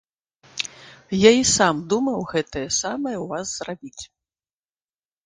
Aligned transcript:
Я 1.23 1.31
і 1.39 1.43
сам 1.57 1.81
думаў 1.93 2.19
гэтае 2.31 2.63
самае 2.79 3.13
ў 3.23 3.29
вас 3.33 3.47
зрабіць. 3.59 4.03